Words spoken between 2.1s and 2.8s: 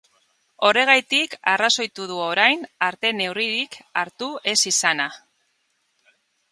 du orain